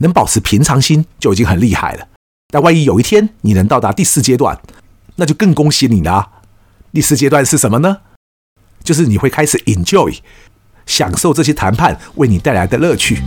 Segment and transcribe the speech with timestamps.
[0.00, 2.06] 能保持平常心就已经很厉害了。
[2.52, 4.60] 但万一有一天你能到达第四阶段，
[5.16, 6.28] 那就更恭喜你了。
[6.92, 7.98] 第四阶段是什么呢？
[8.84, 10.18] 就是你会开始 enjoy，
[10.86, 13.18] 享受这些谈判为你带来的乐趣。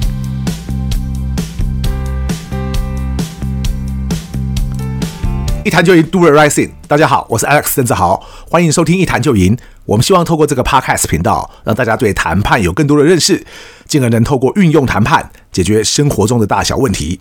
[5.63, 6.71] 一谈就赢，Do the right thing。
[6.87, 9.55] 大家好，我是 Alex 郑志豪，欢迎收听一谈就赢。
[9.85, 13.45] 我们希望透过这个 Podcast 频道，让大家对谈判有更多的认识，
[13.91, 17.19] 进而能透过运用谈判解决生活中的大小问题。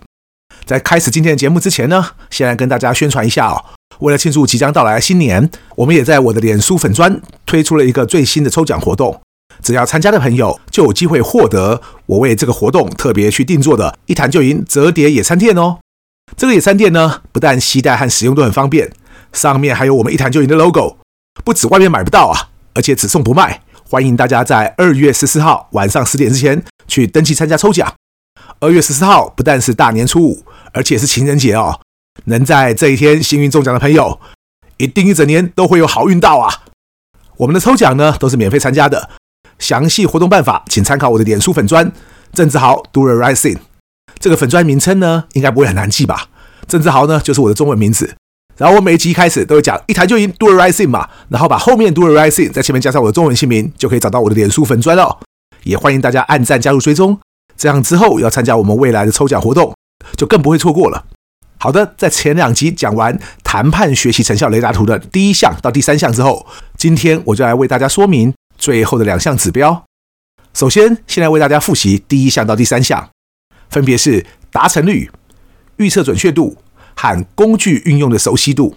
[0.65, 3.61] 在开始今天的节目之前呢，先来跟大家宣传一下哦。
[3.99, 9.19] 为了庆祝即将到来的新年，我们也在我的脸书粉专推出了一个最新的抽奖活动。
[9.61, 15.79] 只要参加的朋友就有机会获得我为这个活动特别去定做的“一谈就赢”折叠野餐垫哦。
[16.37, 18.93] 这个野餐垫呢，不但携带和使用都很方便，
[19.33, 20.95] 上面还有我们“一谈就赢”的 logo，
[21.43, 23.61] 不止外面买不到啊，而且只送不卖。
[23.91, 27.93] 欢迎大家在二月十四号晚上十点之前去登记参加抽奖。
[28.61, 31.77] 二月十四号不但是大年初五，而且是情人节哦。
[32.23, 34.17] 能在这一天幸运中奖的朋友，
[34.77, 36.63] 一定一整年都会有好运到啊！
[37.35, 39.09] 我们的抽奖呢，都是免费参加的，
[39.59, 41.91] 详细活动办法请参考我的脸书粉砖
[42.31, 43.57] 郑志豪 Do the right thing。
[44.19, 46.29] 这个粉砖名称呢，应该不会很难记吧？
[46.65, 48.15] 郑志豪呢，就是我的中文名字。
[48.61, 55.17] 然后我每一集一开始都会讲一台就赢 Do the right thing 嘛，然后把后面 Do the right thing 在前面加上我的中文姓名，就可以找到我的脸书粉砖了。
[55.63, 57.19] 也欢迎大家按赞加入追踪，
[57.57, 59.75] 这样之后要参加我们未来的抽奖活动，
[60.15, 61.05] 就更不会错过了。
[61.57, 66.45] 好的，在前两集讲完谈判学习成效雷达图的第一项到第三项之后，
[66.77, 69.83] 今天我就来为大家说明最后的两项指标。
[70.53, 73.09] 首先，先来为大家复习第一项到第三项，
[73.71, 75.09] 分别是达成率、
[75.77, 76.57] 预测准确度
[76.95, 78.75] 和工具运用的熟悉度。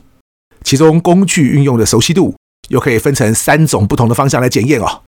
[0.63, 2.35] 其中，工具运用的熟悉度
[2.69, 5.03] 又可以分成三种不同的方向来检验哦。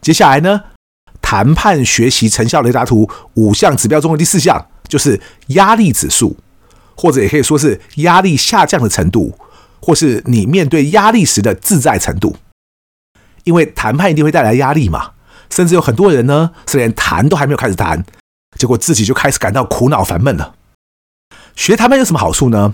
[0.00, 0.62] 接下来呢，
[1.22, 6.36] 谈判学习成效雷达图五项指标中的第四项就是压力指数。
[7.00, 9.38] 或者也可以说是压力下降的程度，
[9.80, 12.34] 或是你面对压力时的自在程度。
[13.44, 15.12] 因为谈判一定会带来压力嘛，
[15.48, 18.04] 甚至有很多人呢是连谈都还没有开始谈，
[18.58, 20.56] 结果自己就开始感到苦恼烦闷了。
[21.58, 22.72] 学谈判有什么好处呢？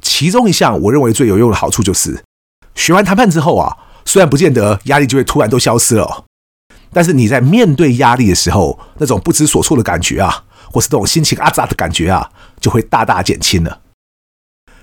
[0.00, 2.22] 其中一项我认为最有用的好处就是，
[2.76, 6.26] 学完谈判之后啊，虽然不见得压力就会突然都消失了，
[6.92, 10.44] 但是你在面对压力的时候，那种不知所措的感觉啊。
[10.72, 12.30] 或是这种心情阿杂的感觉啊，
[12.60, 13.80] 就会大大减轻了。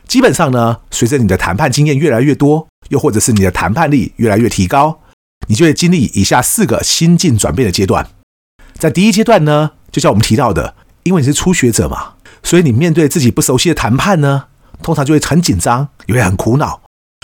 [0.06, 5.00] 基本上呢，随着你的谈判经验越来越多，又或者是你的谈判力越来越提高，
[5.48, 8.10] 你就会经历以下四个心境转变的阶段。
[8.74, 10.76] 在第一阶段呢，就像我们提到的，
[11.08, 12.14] 因为你是初学者嘛，
[12.44, 14.46] 所以你面对自己不熟悉的谈判呢，
[14.84, 16.82] 通常就会很紧张，也会很苦恼，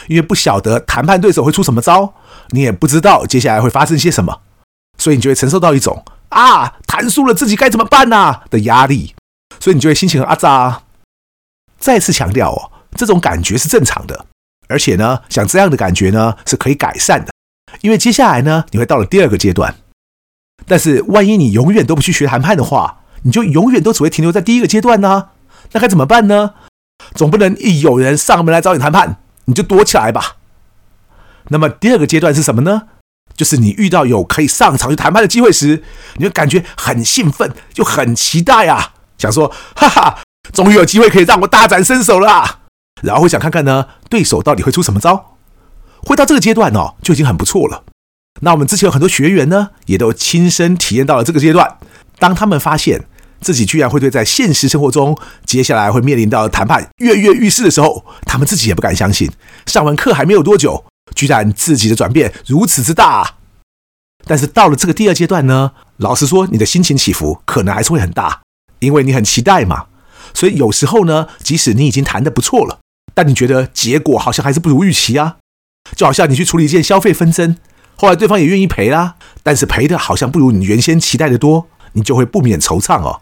[0.07, 2.13] 因为不晓得谈判对手会出什么招，
[2.49, 4.41] 你也不知道接下来会发生些什么，
[4.97, 6.03] 所以你就会承受到一种。
[6.29, 8.43] 啊，谈输了自己该怎么办呢、啊？
[8.49, 9.13] 的压力，
[9.59, 10.81] 所以你就会心情很阿杂。
[11.77, 14.25] 再次强调哦，这种感觉是正常的，
[14.67, 17.31] 而且呢，像这样的感觉呢是可以改善的，
[17.81, 19.75] 因为接下来呢，你会到了第二个阶段。
[20.65, 25.29] 但是万一你永远都不去学谈判的话，你就永远都只会停留在第一个阶段呢？
[25.71, 26.53] 那该怎么办呢？
[27.15, 30.37] 总不能一有人上门来找你谈判，你就躲起来吧？
[31.49, 32.83] 那么第二个阶段是什么呢？
[33.35, 35.83] 就是你遇到有可以上场去谈判的机会时，
[36.17, 40.19] 你会感觉很兴奋，就很期待啊，想说哈哈，
[40.53, 42.59] 终于有机会可以让我大展身手了。
[43.01, 45.37] 然后会想看看呢，对手到底会出什么招。
[46.03, 47.83] 会到这个阶段哦，就已经很不错了。
[48.41, 51.77] 那我们之前有很多学员呢，也都亲身体验到了这个阶段。
[52.19, 53.05] 当他们发现
[53.43, 55.15] 自己居然会对在现实生活中
[55.45, 59.29] 接下来会面临到谈判跃跃欲试的时候，他们自己也不敢相信。
[59.67, 60.85] 上完课还没有多久。
[61.13, 63.35] 居然自己的转变如此之大，
[64.25, 68.41] 但是到了这个第二阶段呢，老实说，你的心情起伏可能还是会很大，
[68.79, 69.87] 因为你很期待嘛。
[70.33, 72.79] 所以有时候呢，即使你已经谈得不错了，
[73.13, 75.35] 但你觉得结果好像还是不如预期啊。
[75.95, 77.57] 就好像你去处理一件消费纷争，
[77.97, 83.21] 后来对方也愿意赔啦，但是赔的好像不如你原先期待的多，你就会不免惆怅哦。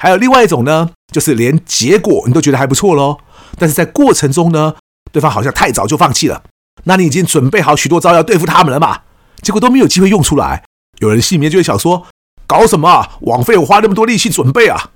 [0.00, 3.18] 还有另外一种呢，就是连结果你都觉得还不错喽，
[3.58, 4.74] 但是在过程中呢，
[5.12, 6.42] 对方好像太早就放弃了。
[6.84, 9.02] 那你已经准备好许多招要对付他们了嘛？
[9.42, 10.64] 结果都没有机会用出来。
[11.00, 12.06] 有人心里面就会想说
[12.48, 13.18] ：“搞什么啊？
[13.20, 14.92] 枉费我花那么多力气准备啊！”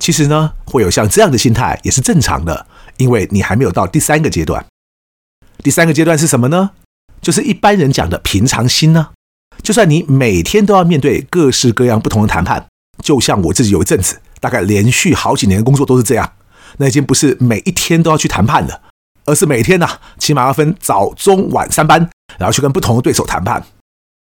[0.00, 4.66] 其实呢，会有像这样的心态也是正常的，因为你还没有到第三个阶段。
[5.62, 6.70] 第三个阶段是什么呢？
[7.20, 9.10] 就是一般人讲的平常心呢。
[9.62, 12.66] 就算你每天都要面对各式各样不同的谈判，
[13.00, 16.32] 就像我自己有一阵子，大概连续好几年的工作都是这样，
[16.78, 18.82] 那已经不是每一天都要去谈判了。
[19.24, 23.62] 而是每天呢、啊，起码要分早、中、晚三班，然后去跟不同的对手谈判。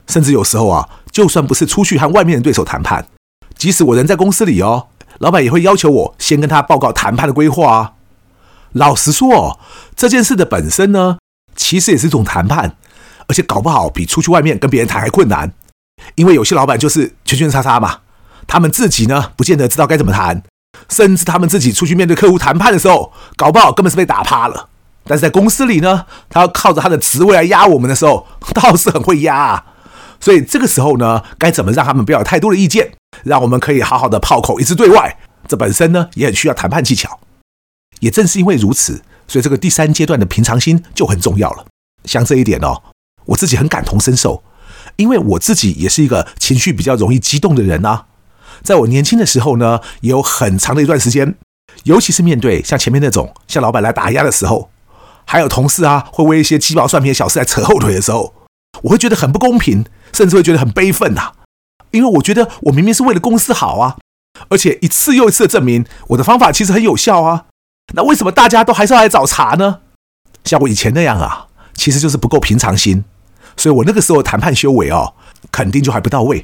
[0.07, 3.07] 甚至有时候啊，就算不是出去和外面的对手谈判，
[3.57, 4.88] 即使我人在公司里哦，
[5.19, 7.94] 老板也会要求我先跟他报告谈判的规划啊。
[8.74, 9.60] 老实说哦，
[9.95, 11.18] 这件事的本身呢，
[11.56, 12.75] 其实也是一种谈判，
[13.27, 15.54] 而且搞不好比出去外面跟别人谈还困难。
[16.16, 18.00] 因为有些老板就是圈圈叉叉嘛，
[18.49, 20.41] 他们自己呢不见得知道该怎么谈，
[20.89, 24.69] 甚至他们自己出去面对客户谈判的时候，搞不好根本是被打趴了。
[25.05, 28.25] 但是在公司里呢，他要靠着他的职位来压我们的时候，
[28.55, 29.65] 倒是很会压啊。
[30.19, 32.91] 所以这个时候呢，该怎么让他们不要有太多的意见，
[33.23, 35.17] 让我们可以好好的炮口一致对外？
[35.47, 37.19] 这本身呢，也很需要谈判技巧。
[38.01, 41.65] 也正是因为如此，所以这个第三阶段的平常心就很重要了。
[42.05, 42.81] 像这一点哦，
[43.25, 44.43] 我自己很感同身受，
[44.95, 48.05] 因为我自己也是一个情绪比较容易激动的人啊。
[48.63, 51.35] 在我年轻的时候呢，也有很长的一段时间，
[51.83, 54.69] 尤其是面对像前面那种像老板来打压的时候，
[55.25, 58.33] 还有同事啊会为一些鸡毛蒜皮的小事来扯后腿的时候，
[58.83, 59.85] 我会觉得很不公平。
[60.11, 61.33] 甚至会觉得很悲愤呐，
[61.91, 63.95] 因为我觉得我明明是为了公司好啊，
[64.50, 67.45] 而且一次又一次的证明我的方法其实很有效啊，
[67.94, 69.81] 那为什么大家都还是要来找茬呢？
[70.44, 71.45] 像我以前那样啊，
[71.75, 73.06] 其实就是不够平常心，
[73.56, 75.13] 所以我那个时候谈判修为哦，
[75.51, 76.44] 肯定就还不到位。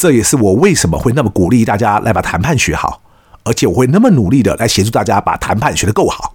[0.00, 3.02] 这也是我为什么会那么鼓励大家来把谈判学好，
[3.44, 6.34] 而且我会那么努力的来协助大家把谈判学得够好，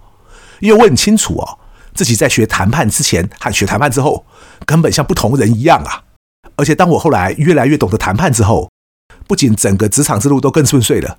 [0.60, 1.58] 因为我很清楚哦，
[1.92, 4.24] 自己在学谈判之前和学谈判之后，
[4.64, 6.04] 根本像不同人一样啊。
[6.54, 8.70] 而且，当我后来越来越懂得谈判之后，
[9.26, 11.18] 不仅整个职场之路都更顺遂了，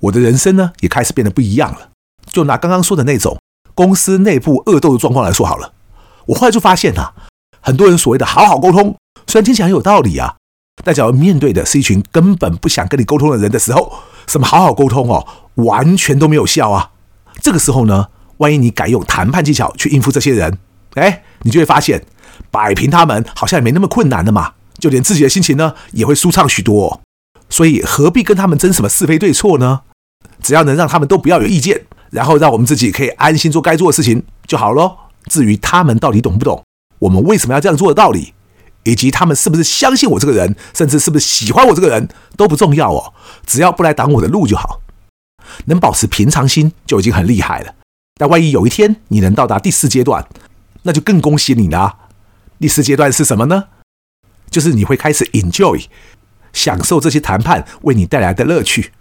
[0.00, 1.88] 我的人生呢也开始变得不一样了。
[2.30, 3.38] 就拿刚刚说的那种
[3.74, 5.72] 公司内部恶斗的状况来说好了，
[6.26, 7.14] 我后来就发现啊，
[7.62, 8.94] 很多人所谓的好好沟通，
[9.26, 10.36] 虽然听起来很有道理啊，
[10.84, 13.92] 但假如面对的是一群根本不想跟你沟通的人的时候，
[14.26, 16.90] 什么好好沟通哦，完全都没有效啊。
[17.40, 18.08] 这个时候呢，
[18.38, 20.58] 万一你改用谈判技巧去应付这些人，
[20.94, 22.04] 哎，你就会发现
[22.50, 24.52] 摆平他们好像也没那么困难了嘛。
[24.78, 27.00] 就连自己的心情呢，也会舒畅许多。
[27.50, 29.80] 所以何必跟他们争什么是非对错呢？
[30.40, 34.96] 只要能让他们都不要有意见，然后让我们自己可以安心做该做的事情就好咯。
[35.26, 36.62] 至于他们到底懂不懂，
[37.00, 38.32] 我们为什么要这样做的道理，
[38.84, 43.12] 以及他们是不是相信我这个人，甚至是不是喜欢我这个人，都不重要哦。
[43.46, 44.80] 只要不来挡我的路就好。
[45.66, 47.74] 能保持平常心就已经很厉害了。
[48.14, 50.26] 但万一有一天你能到达第四阶段，
[50.82, 51.96] 那就更恭喜你了。
[52.58, 53.66] 第四阶段是什么呢？
[54.50, 55.86] 就是你会开始 enjoy，
[56.52, 58.92] 享受这些谈判为你带来的乐趣。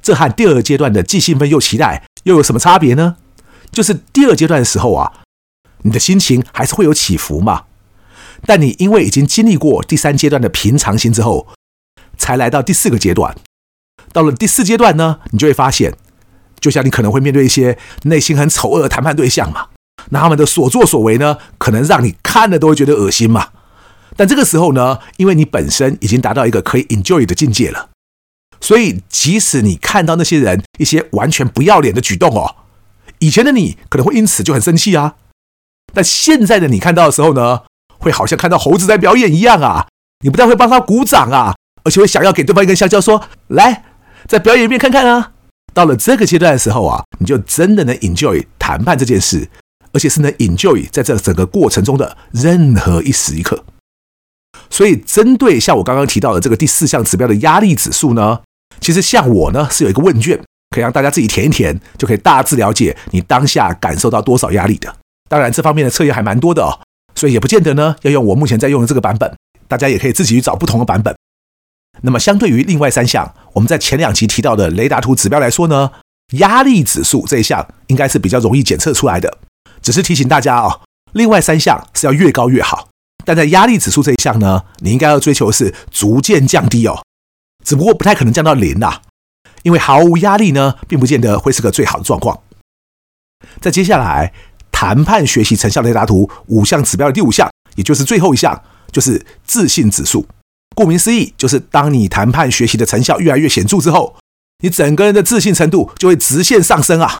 [0.00, 3.16] 这和第二阶段的既兴奋又期待又有什么差别呢？
[3.70, 5.12] 就是第二阶段的时候啊，
[5.82, 7.64] 你的心情还是会有起伏嘛。
[8.46, 11.48] 但你因为已经经历过第三阶段的平常心之后，
[12.18, 13.36] 才来到第四个阶段。
[14.12, 15.94] 到了第四阶段呢，你就会发现，
[16.60, 19.68] 就像你可能会面对一些内心很丑恶的谈判对象嘛，
[20.10, 23.48] 那他们的所作所为呢，可能让你看了都会觉得恶心嘛。
[24.16, 27.88] 但这个时候呢，因为你本身已经达到一个可以 enjoy 的境界了，
[28.60, 32.56] 所以即使你看到那些人一些完全不要脸的举动哦，
[33.20, 35.14] 以前的你可能会因此就很生气啊，
[35.94, 37.62] 但现在的你看到的时候呢，
[38.02, 39.86] 会好像看到猴子在表演一样啊，
[40.24, 41.54] 你不但会帮他鼓掌啊，
[41.84, 43.84] 而且会想要给对方一根香蕉，说来
[44.26, 45.32] 再表演一遍看看啊。
[45.72, 49.48] 到了这个阶段的时候啊，你就真的能 enjoy 谈判这件事，
[49.92, 53.64] 而且是能 enjoy 在这整个过程中的任何一时一刻。
[54.68, 58.40] 所以，针对像我刚刚提到的这个第四项指标的压力指数呢，
[58.80, 60.38] 其实像我呢是有一个问卷，
[60.70, 64.94] 可以让大家自己填一填，就可以大致了解你当下感受到多少压力的。
[65.28, 66.78] 当然，这方面的测验还蛮多的哦，
[67.22, 69.32] 所以也不见得呢要用我目前在用的这个版本，
[69.68, 71.16] 大家也可以自己去找不同的版本。
[72.00, 75.92] 那么，相对于另外三项，我们在前两集提到的雷达图指标来说呢，
[76.32, 79.38] 压力指数这一项应该是比较容易检测出来的。
[79.80, 80.80] 只是提醒大家哦，
[81.12, 82.88] 另外三项是要越高越好。
[83.24, 87.04] 但在压力指数这一项呢，你应该要追求是逐渐降低哦，
[87.64, 89.00] 只不过不太可能降到零呐，
[89.62, 92.40] 因为毫无压力呢，并不见得会是个最好的状况。
[93.60, 94.32] 在接下来
[94.72, 98.60] 谈判学习成效雷达图五项指标的第五项，也就是最后一项，
[98.90, 100.26] 就是自信指数。
[100.74, 104.16] 顾名思义，就是当你谈判学习的成效越来越显著之后，
[104.62, 107.18] 你整个人的自信程度就会直线上升啊。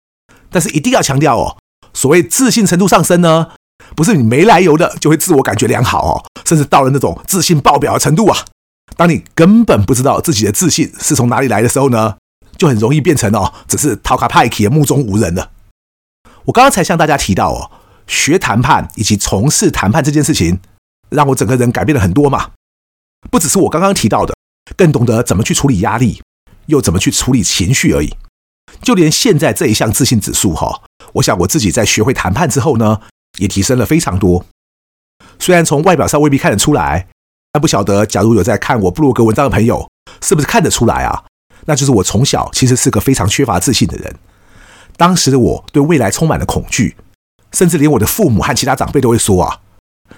[0.51, 1.57] 但是一定要强调哦，
[1.93, 3.49] 所谓自信程度上升呢，
[3.95, 8.39] 不是你没来由的就会自我感觉良好哦，甚至到了那种自信爆表的程度啊。
[8.97, 12.17] 当你根本不知道自己的自信是从哪里来的时候呢，
[12.57, 15.51] 就很容易变成哦，只是讨卡派克的目中无人了。
[16.45, 17.71] 我刚刚才向大家提到哦，
[18.07, 20.61] 学谈判以及从事谈判这件事情，
[21.11, 22.51] 让我整个人改变了很多嘛。
[23.31, 24.35] 不只是我刚刚提到的，
[24.77, 26.23] 更懂得怎么去处理压力，
[26.67, 28.15] 又怎么去处理情绪而已。
[28.81, 30.83] 就连现在这一项自信指数哈，
[31.15, 33.01] 我想我自己在学会谈判之后呢。
[33.39, 34.45] 也提升了非常多，
[35.39, 37.09] 虽然从外表上未必看得出来，
[37.51, 41.25] 但不晓得，假如有在看我部落格文章的朋友，是不是看得出来啊？
[41.65, 44.15] 那就是我从小其实是个非常缺乏自信的人。
[44.97, 46.97] 当时的我对未来充满了恐惧，
[47.53, 49.61] 甚至连我的父母和其他长辈都会说啊，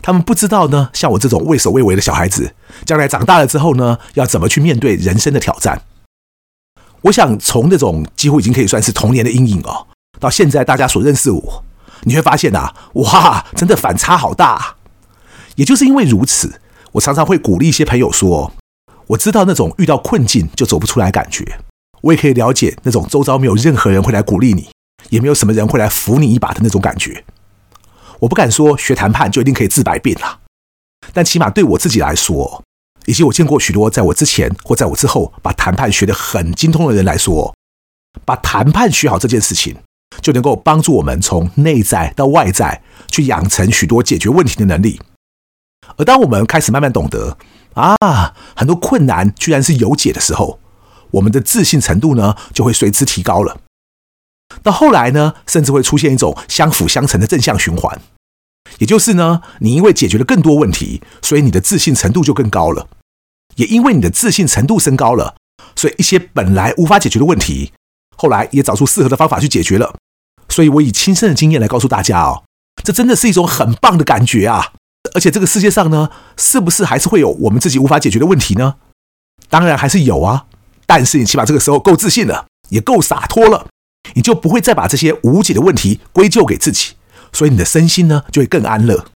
[0.03, 2.55] 他们不知道呢，像我这种畏首畏尾的小孩子，
[2.85, 5.83] 将来长大了之后呢，要怎么去面对人生的挑战。
[7.03, 9.87] 我想从那种几乎已经可以算是童年的阴影哦，
[10.19, 11.65] 到现在大家所认识我，
[12.05, 14.77] 你会发现啊，哇，真的反差好大。
[15.57, 16.61] 也就是因为如此，
[16.93, 18.53] 我常常会鼓励一些朋友说，
[19.09, 21.59] 我知道那种遇到困境就走不出来感觉。
[22.05, 24.69] 我也可以了解那种周遭没有任何人会来鼓励你，
[25.09, 27.25] 也没有什么人会来扶你一把的那种感觉。
[28.21, 30.41] 我不敢说学谈判就一定可以治百病啦，
[31.13, 32.63] 但起码对我自己来说，
[33.07, 37.55] 以及我见过许多在我之前或在我之后把谈判学得很精通的人来说，
[38.25, 39.77] 把谈判学好这件事情，
[40.21, 45.01] 就能够帮助我们从内在到外在去养成许多解决问题的能力。
[45.97, 47.39] 而当我们开始慢慢懂得
[47.75, 47.97] 啊，
[48.55, 50.59] 很多困难居然是有解的时候，
[51.15, 53.61] 我们的自信程度呢，就会随之提高了。
[54.63, 58.01] 到后来呢，甚至会出现一种相辅相成的正向循环，
[58.79, 62.89] 也就是呢，你因为解决了更多问题，所以你的自信程度就更高了。
[63.57, 65.37] 也因为你的自信程度升高了，
[65.77, 67.73] 所以一些本来无法解决的问题，
[68.17, 69.97] 后来也找出适合的方法去解决了。
[70.49, 72.45] 所以我以亲身的经验来告诉大家哦，
[72.83, 74.73] 这真的是一种很棒的感觉啊！
[75.15, 78.77] 而且这个世界上呢，是不是还是会有我们自己无法解决的问题呢？
[79.49, 80.47] 当然还是有啊。
[80.87, 83.67] 但是你起码这个时候够自信了，也够洒脱了，
[84.15, 86.95] 你就不会再把这些无解的问题归咎给自己，
[87.33, 89.07] 所以你的身心呢就会更安乐。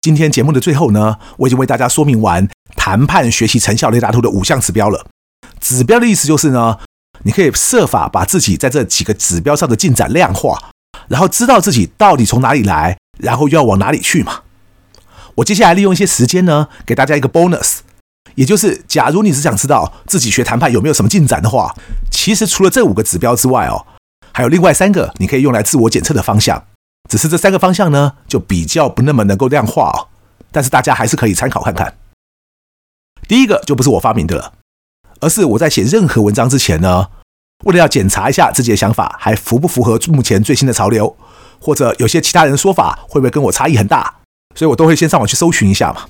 [0.00, 5.06] 今天节目的最后呢，我已经为大家说明完谈判学习成效雷达图的五项指标了。
[5.60, 6.78] 指标的意思就是呢，
[7.24, 10.70] 你可以设法把自己在这几个指标上的进展量化，
[11.08, 14.42] 然后知道自己到底从哪里来，然后又要往哪里去嘛。
[15.36, 17.78] 我接下来利用一些时间呢，给大家一个 bonus。
[18.36, 21.74] 也就是，假如你只想知道自己学谈判有没有什么进展的话，
[22.10, 23.86] 其实除了这五个指标之外哦，
[24.32, 26.62] 还有另外三个你可以用来自我检测的方向。
[27.08, 30.08] 只是这三个方向呢，就比较不那么能够量化哦。
[30.52, 31.96] 但是大家还是可以参考看看。
[33.26, 34.52] 第一个就不是我发明的了，
[35.20, 37.06] 而是我在写任何文章之前呢，
[37.64, 41.16] 为了要检查一下自己的想法还符不符合目前最新的潮流，
[41.58, 44.16] 或者有些其他人说法会不会跟我差异很大，
[44.54, 46.06] 所以我都会先上网去搜寻一下嘛。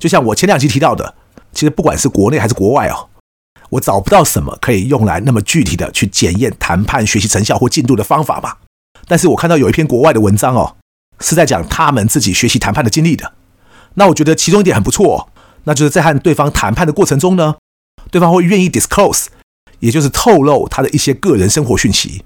[0.00, 1.14] 就像我前两集提到的。
[1.52, 3.08] 其实不管是国内还是国外哦，
[3.70, 8.56] 我找不到什么可以用来那么具体的去检验谈判学习成效或进度的方法嘛。
[9.06, 10.76] 但是我看到有一篇国外的文章哦，
[11.20, 13.32] 是在讲他们自己学习谈判的经历的。
[13.94, 15.28] 那我觉得其中一点很不错，
[15.64, 17.56] 那就是在和对方谈判的过程中呢，
[18.10, 19.26] 对方会愿意 disclose，
[19.80, 22.24] 也就是透露他的一些个人生活讯息，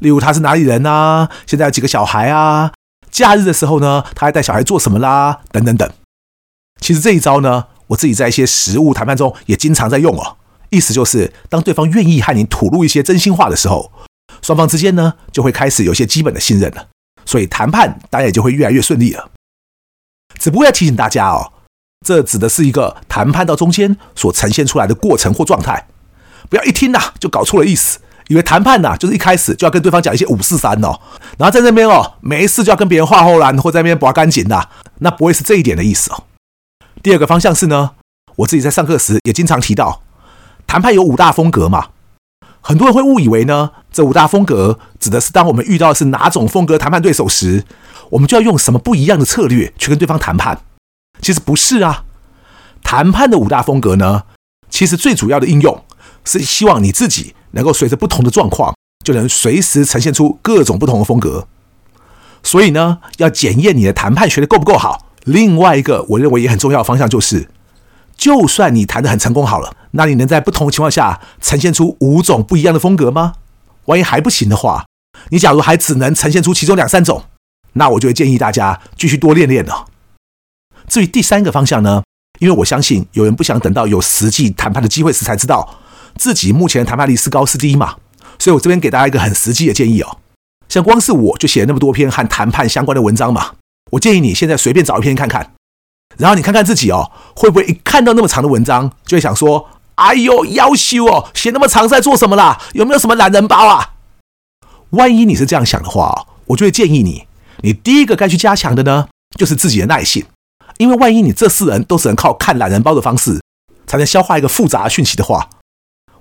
[0.00, 2.72] 例如他是哪里人啊，现在有几个小孩啊，
[3.10, 5.88] 假日的时候呢，他还带小孩做什么啦，等等等。
[6.80, 7.66] 其实这一招呢。
[7.88, 10.36] 我自己在一些实物谈判中也经常在用哦，
[10.70, 13.90] 意思就是当对方愿意和你吐露一些真心话的时候，
[14.40, 16.86] 双方之间呢就会开始有些基本的信任了，
[17.24, 19.30] 所以谈判当然也就会越来越顺利了。
[20.38, 21.52] 只不过要提醒大家哦，
[22.06, 25.88] 这指的是一个谈判到中间所呈现出来的过程或状态，
[26.48, 31.00] 不要一听呐就搞错了意思，以为谈判呐就是一开始就要跟对方讲一些五四三哦，
[31.38, 34.68] 然后在那边哦没事就要跟别人画后栏或在那边拔干净呐，
[34.98, 36.22] 那不会是这一点的意思哦。
[37.02, 37.92] 第二个方向是呢，
[38.36, 40.02] 我自己在上课时也经常提到，
[40.66, 41.88] 谈判有五大风格嘛。
[42.60, 47.64] 很多人会误以为呢，这五大风格指的是当我们遇到是哪种风格谈判对手时，
[48.10, 50.60] 我们就要用什么不一样的策略去跟对方谈判。
[51.22, 52.04] 其实不是啊，
[52.82, 54.24] 谈判的五大风格呢，
[54.68, 55.84] 其实最主要的应用
[56.24, 58.74] 是希望你自己能够随着不同的状况，
[59.04, 61.46] 就能随时呈现出各种不同的风格。
[62.42, 65.06] 所以呢，要检验你的谈判学的够不够好。
[65.28, 67.48] 另外一个我认为也很重要的方向就是，
[68.16, 73.34] 就算你谈的很成功好了，那你能在不同情况下呈现出五种不一样的风格吗？
[73.84, 74.86] 万一还不行的话，
[75.28, 77.24] 你假如还只能呈现出其中两三种，
[77.74, 79.86] 那我就会建议大家继续多练练了。
[80.88, 82.02] 至于第三个方向呢，
[82.38, 85.76] 因为我相信有人不想等到有实际谈判的机会时才知道
[86.16, 87.96] 自己目前的谈判力是高是低嘛，
[88.38, 90.16] 所以我这边给大家一个很实际的建议哦，
[90.70, 93.52] 像光是我就写了那么多篇和谈判相关的文章嘛。
[93.90, 95.54] 我建议你现在随便找一篇看看，
[96.16, 102.60] 然后你看看自己哦，会不会一看到那么长的文章，就会想说：“哎呦，夭寿哦，写那么长在做什么啦？
[102.72, 103.94] 有没有什么懒人包啊？”
[104.90, 107.26] 万一你是这样想的话，我就会建议你，
[107.62, 110.24] 你第一个该去加强的呢，就是自己的耐性，
[110.78, 113.40] 因为万一你这四人都只能靠看懒人包的方式，
[113.86, 115.50] 才能消化一个复杂的讯息的话，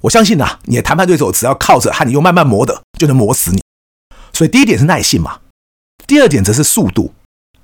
[0.02, 3.62] 我相信呐，你的谈判对手只要靠着和你用慢慢磨的，就能磨死你。
[4.34, 5.40] 所以第一点是耐性嘛，
[6.06, 7.14] 第二点则是速度。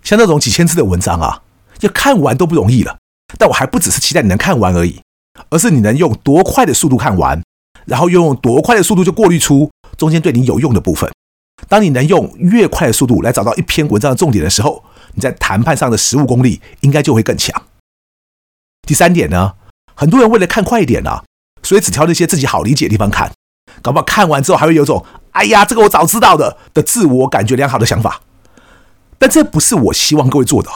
[0.04, 1.42] 像那种几千字的文章啊，
[1.82, 2.98] 要看完都不容易了。
[3.38, 5.02] 但我还不只是期待你能看完而已，
[5.50, 7.42] 而是你能用多快的速度看完，
[7.86, 11.12] 然后又用多快的速度就过滤出中间对你有用的部分。
[11.70, 14.84] 当你能用越快的速度来找到一篇文章的重点的时候，
[15.14, 17.64] 你在谈判上的实务功力应该就会更强。
[18.86, 19.54] 第三点呢，
[19.96, 21.24] 很多人为了看快一点啊，
[21.64, 23.32] 所以只挑那些自己好理解的地方看，
[23.82, 28.22] 搞不好看完之后还会有种“哎呀，这个我早知道的”的自我感觉良好的想法。
[29.24, 30.70] 但这不是我希望各位做的。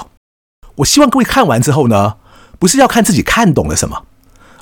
[0.76, 2.16] 我希望各位看完之后呢，
[2.58, 4.06] 不是要看自己看懂了什么，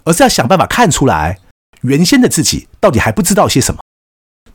[0.06, 1.38] 而是要想办法看出来
[1.82, 3.80] 原先的自己到底还不知道些什么。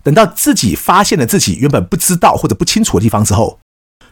[0.02, 3.60] 等到自己发现了自己原本不知道或者不清楚的地方之后，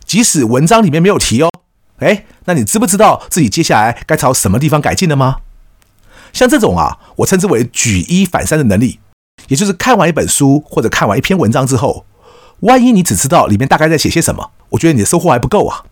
[0.04, 1.50] 即使文章里面没有提哦，
[1.98, 5.38] 哎，那你知不知道自己接下来该朝什么地方改进了吗？
[6.32, 9.00] 像这种啊，我称之为举一反三的能力，
[9.48, 12.06] 也就是看完一本书或者看完一篇文章之后，
[12.60, 15.84] 万一你只知道里面大概在写些什么，我觉得你的收获还不够啊。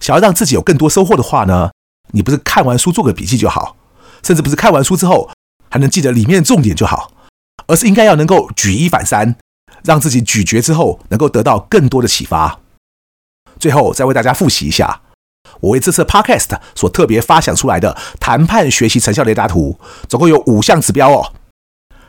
[0.00, 1.70] 想要让自己有更多收获的话呢，
[2.12, 3.76] 你不是看完书做个笔记就好，
[4.22, 5.30] 甚至不是看完书之后
[5.70, 7.12] 还能记得里面的重点就好，
[7.66, 9.36] 而是应该要能够举一反三。
[9.84, 12.58] 让自己咀嚼之后能够得到更多的启发。
[13.58, 15.02] 最后再为大家复习一下，
[15.60, 19.78] 我为这次 Podcast 所特别发想出来的谈判学习成效雷达图，
[20.08, 21.34] 总共有五项指标哦：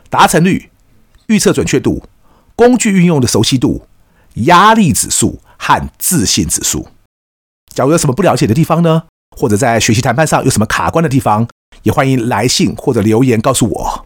[0.08, 0.70] 达成率、
[1.26, 2.02] 预测准确度、
[2.54, 3.86] 工具运用的熟悉度、
[4.44, 6.88] 压力指数和自信指数。
[7.74, 9.02] 假如有什么不了解的地方呢，
[9.36, 11.46] 或者在学习谈判上有什么卡关的地方，
[11.82, 14.04] 也欢迎来信或者留言告诉我。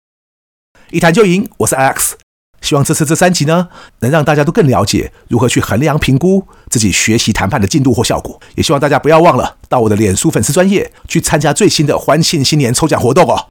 [0.91, 2.13] 一谈就赢，我是 Alex。
[2.61, 3.69] 希望这次这三集呢，
[4.01, 8.39] 能让大家都更了解如何去衡量评估自己学习谈判的进度或效果。
[8.55, 13.47] 也希望大家不要忘了到我的脸书粉丝专页去参加最新的欢庆新年抽奖活动哦。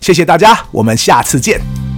[0.00, 1.93] 谢谢大家，我们下次见。